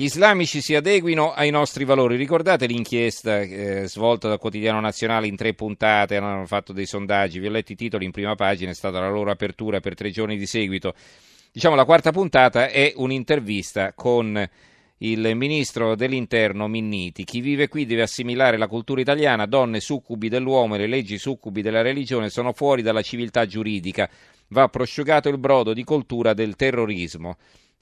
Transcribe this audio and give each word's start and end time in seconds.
Gli 0.00 0.04
islamici 0.04 0.62
si 0.62 0.74
adeguino 0.74 1.30
ai 1.30 1.50
nostri 1.50 1.84
valori. 1.84 2.16
Ricordate 2.16 2.64
l'inchiesta 2.64 3.40
eh, 3.40 3.86
svolta 3.86 4.28
dal 4.28 4.38
quotidiano 4.38 4.80
nazionale 4.80 5.26
in 5.26 5.36
tre 5.36 5.52
puntate? 5.52 6.16
Hanno 6.16 6.46
fatto 6.46 6.72
dei 6.72 6.86
sondaggi. 6.86 7.38
Vi 7.38 7.46
ho 7.46 7.50
letto 7.50 7.72
i 7.72 7.76
titoli 7.76 8.06
in 8.06 8.10
prima 8.10 8.34
pagina, 8.34 8.70
è 8.70 8.74
stata 8.74 8.98
la 8.98 9.10
loro 9.10 9.30
apertura 9.30 9.80
per 9.80 9.94
tre 9.94 10.10
giorni 10.10 10.38
di 10.38 10.46
seguito. 10.46 10.94
Diciamo 11.52 11.74
la 11.74 11.84
quarta 11.84 12.12
puntata 12.12 12.70
è 12.70 12.94
un'intervista 12.96 13.92
con 13.92 14.42
il 14.96 15.36
ministro 15.36 15.94
dell'interno 15.94 16.66
Minniti. 16.66 17.24
Chi 17.24 17.42
vive 17.42 17.68
qui 17.68 17.84
deve 17.84 18.00
assimilare 18.00 18.56
la 18.56 18.68
cultura 18.68 19.02
italiana, 19.02 19.44
donne 19.44 19.80
succubi 19.80 20.30
dell'uomo 20.30 20.76
e 20.76 20.78
le 20.78 20.86
leggi 20.86 21.18
succubi 21.18 21.60
della 21.60 21.82
religione 21.82 22.30
sono 22.30 22.54
fuori 22.54 22.80
dalla 22.80 23.02
civiltà 23.02 23.44
giuridica. 23.44 24.08
Va 24.48 24.66
prosciugato 24.68 25.28
il 25.28 25.36
brodo 25.36 25.74
di 25.74 25.84
cultura 25.84 26.32
del 26.32 26.56
terrorismo 26.56 27.36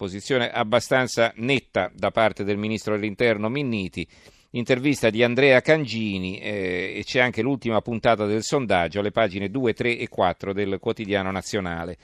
posizione 0.00 0.50
abbastanza 0.50 1.30
netta 1.36 1.90
da 1.94 2.10
parte 2.10 2.42
del 2.42 2.56
ministro 2.56 2.94
dell'interno 2.94 3.50
Minniti. 3.50 4.08
Intervista 4.52 5.10
di 5.10 5.22
Andrea 5.22 5.60
Cangini 5.60 6.38
eh, 6.38 6.94
e 6.96 7.02
c'è 7.04 7.20
anche 7.20 7.42
l'ultima 7.42 7.82
puntata 7.82 8.24
del 8.24 8.42
sondaggio, 8.42 9.00
alle 9.00 9.10
pagine 9.10 9.50
2, 9.50 9.74
3 9.74 9.98
e 9.98 10.08
4 10.08 10.54
del 10.54 10.78
quotidiano 10.80 11.30
nazionale. 11.30 11.98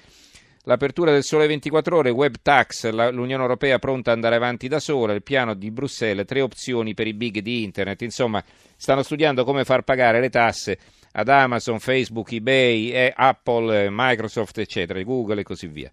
L'apertura 0.65 1.11
del 1.11 1.25
Sole 1.25 1.47
24 1.47 1.97
Ore, 1.97 2.11
web 2.11 2.35
tax, 2.43 2.91
l'Unione 2.91 3.43
Europea 3.43 3.79
pronta 3.79 4.11
ad 4.11 4.17
andare 4.17 4.37
avanti 4.37 4.69
da 4.69 4.79
sola, 4.79 5.15
il 5.15 5.23
piano 5.23 5.55
di 5.55 5.71
Bruxelles, 5.71 6.27
tre 6.27 6.43
opzioni 6.43 6.93
per 6.93 7.07
i 7.07 7.15
big 7.15 7.39
di 7.39 7.63
Internet, 7.63 8.03
insomma 8.03 8.45
stanno 8.77 9.03
studiando 9.03 9.43
come 9.45 9.65
far 9.65 9.85
pagare 9.85 10.21
le 10.21 10.29
tasse 10.29 10.79
ad 11.13 11.29
Amazon, 11.31 11.79
Facebook, 11.79 12.31
eBay, 12.31 13.11
Apple, 13.15 13.89
Microsoft, 13.91 14.59
eccetera, 14.59 15.03
Google 15.03 15.41
e 15.41 15.45
così 15.45 15.67
via. 15.67 15.91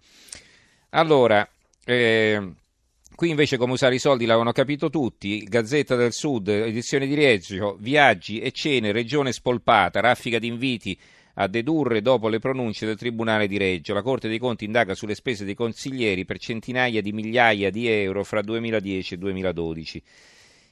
Allora, 0.95 1.47
eh, 1.86 2.54
qui 3.16 3.30
invece 3.30 3.58
come 3.58 3.73
usare 3.73 3.96
i 3.96 4.00
soldi 4.00 4.26
l'avevano 4.26 4.52
capito 4.52 4.90
tutti, 4.90 5.44
Gazzetta 5.44 5.96
del 5.96 6.14
Sud, 6.14 6.48
edizione 6.48 7.08
di 7.08 7.16
Reggio, 7.16 7.78
viaggi 7.80 8.40
e 8.40 8.52
cene, 8.52 8.92
regione 8.92 9.31
spolpata, 9.31 10.00
raffica 10.00 10.40
di 10.40 10.48
inviti 10.48 10.98
a 11.36 11.48
dedurre 11.48 12.02
dopo 12.02 12.28
le 12.28 12.40
pronunce 12.40 12.86
del 12.86 12.98
Tribunale 12.98 13.48
di 13.48 13.58
Reggio. 13.58 13.94
La 13.94 14.02
Corte 14.02 14.28
dei 14.28 14.38
Conti 14.38 14.66
indaga 14.66 14.94
sulle 14.94 15.16
spese 15.16 15.45
dei 15.45 15.56
consiglieri 15.56 16.25
per 16.25 16.38
centinaia 16.38 17.02
di 17.02 17.12
migliaia 17.12 17.70
di 17.72 17.88
euro 17.88 18.23
fra 18.23 18.42
2010 18.42 19.14
e 19.14 19.18
2012. 19.18 20.03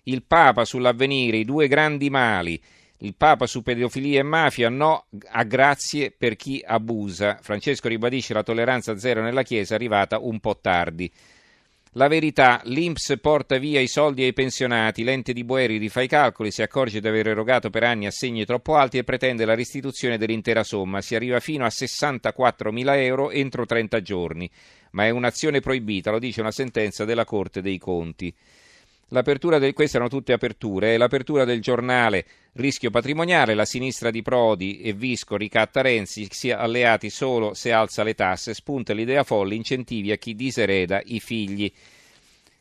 Il 0.04 0.24
Papa 0.24 0.66
sull'avvenire, 0.66 1.38
i 1.38 1.46
due 1.46 1.68
grandi 1.68 2.10
mali. 2.10 2.62
Il 3.04 3.16
Papa 3.16 3.48
su 3.48 3.64
pedofilia 3.64 4.20
e 4.20 4.24
mafia, 4.24 4.70
no 4.70 5.06
a 5.30 5.44
grazie 5.44 6.12
per 6.12 6.36
chi 6.36 6.62
abusa. 6.64 7.40
Francesco 7.42 7.88
ribadisce 7.88 8.36
la 8.36 8.44
tolleranza 8.44 8.96
zero 8.98 9.24
nella 9.24 9.42
Chiesa, 9.42 9.74
arrivata 9.74 10.20
un 10.20 10.40
po' 10.40 10.60
tardi. 10.62 11.12
La 11.96 12.08
verità, 12.08 12.62
l'Inps 12.66 13.18
porta 13.20 13.58
via 13.58 13.82
i 13.82 13.88
soldi 13.88 14.24
ai 14.24 14.34
pensionati, 14.34 15.04
l'ente 15.04 15.34
di 15.34 15.44
Boeri 15.44 15.78
rifà 15.78 16.02
i 16.02 16.08
calcoli, 16.08 16.52
si 16.52 16.62
accorge 16.62 17.02
di 17.02 17.08
aver 17.08 17.28
erogato 17.28 17.72
per 17.72 17.84
anni 17.84 18.06
assegni 18.06 18.46
troppo 18.46 18.76
alti 18.76 19.00
e 19.00 19.04
pretende 19.04 19.46
la 19.46 19.56
restituzione 19.56 20.20
dell'intera 20.20 20.64
somma. 20.64 21.02
Si 21.02 21.16
arriva 21.16 21.40
fino 21.40 21.66
a 21.66 21.70
64.000 21.70 22.96
euro 22.98 23.32
entro 23.32 23.66
30 23.66 24.02
giorni, 24.02 24.50
ma 24.92 25.06
è 25.06 25.10
un'azione 25.10 25.60
proibita, 25.60 26.12
lo 26.12 26.20
dice 26.20 26.40
una 26.40 26.52
sentenza 26.52 27.04
della 27.04 27.26
Corte 27.26 27.62
dei 27.62 27.80
Conti. 27.80 28.34
L'apertura 29.14 29.60
del, 29.60 29.74
queste 29.74 29.98
erano 29.98 30.10
tutte 30.10 30.32
aperture. 30.32 30.96
L'apertura 30.96 31.44
del 31.44 31.62
giornale 31.62 32.26
Rischio 32.54 32.90
patrimoniale, 32.90 33.54
la 33.54 33.66
sinistra 33.66 34.10
di 34.10 34.22
Prodi 34.22 34.82
e 34.82 34.94
Visco 34.94 35.36
ricatta 35.36 35.82
Renzi, 35.82 36.28
si 36.30 36.50
alleati 36.50 37.10
solo 37.10 37.54
se 37.54 37.74
alza 37.74 38.04
le 38.04 38.14
tasse, 38.14 38.54
spunta 38.54 38.94
l'idea 38.94 39.24
folle, 39.24 39.56
incentivi 39.56 40.12
a 40.12 40.18
chi 40.18 40.34
disereda 40.34 41.02
i 41.06 41.20
figli. 41.20 41.72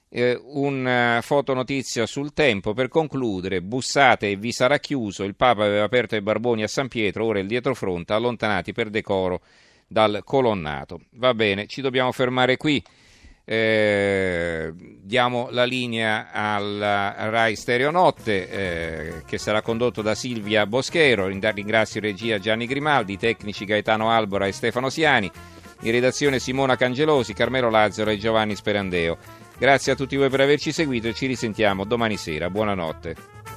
Eh, 0.08 0.40
una 0.42 1.20
fotonotizia 1.22 2.04
sul 2.06 2.32
tempo 2.32 2.72
per 2.72 2.88
concludere, 2.88 3.62
bussate 3.62 4.30
e 4.30 4.36
vi 4.36 4.50
sarà 4.50 4.78
chiuso, 4.78 5.22
il 5.22 5.36
Papa 5.36 5.64
aveva 5.64 5.84
aperto 5.84 6.16
i 6.16 6.20
barboni 6.20 6.64
a 6.64 6.68
San 6.68 6.88
Pietro, 6.88 7.26
ora 7.26 7.38
il 7.38 7.46
dietrofront 7.46 8.10
allontanati 8.10 8.72
per 8.72 8.90
decoro 8.90 9.40
dal 9.86 10.22
colonnato. 10.24 11.02
Va 11.12 11.32
bene, 11.32 11.66
ci 11.66 11.80
dobbiamo 11.80 12.10
fermare 12.10 12.56
qui. 12.56 12.82
Eh, 13.52 14.72
diamo 15.02 15.48
la 15.50 15.64
linea 15.64 16.28
alla 16.30 17.28
Rai 17.30 17.56
Stereo 17.56 17.90
Notte 17.90 18.48
eh, 18.48 19.22
che 19.26 19.38
sarà 19.38 19.60
condotto 19.60 20.02
da 20.02 20.14
Silvia 20.14 20.66
Boschero. 20.66 21.26
Ringrazio 21.26 22.00
regia 22.00 22.38
Gianni 22.38 22.66
Grimaldi, 22.66 23.16
tecnici 23.16 23.64
Gaetano 23.64 24.08
Albora 24.08 24.46
e 24.46 24.52
Stefano 24.52 24.88
Siani, 24.88 25.28
in 25.80 25.90
redazione 25.90 26.38
Simona 26.38 26.76
Cangelosi, 26.76 27.34
Carmelo 27.34 27.70
Lazzaro 27.70 28.10
e 28.10 28.18
Giovanni 28.18 28.54
Sperandeo. 28.54 29.18
Grazie 29.58 29.92
a 29.92 29.96
tutti 29.96 30.14
voi 30.14 30.30
per 30.30 30.42
averci 30.42 30.70
seguito 30.70 31.08
e 31.08 31.14
ci 31.14 31.26
risentiamo 31.26 31.84
domani 31.84 32.16
sera. 32.16 32.50
Buonanotte. 32.50 33.49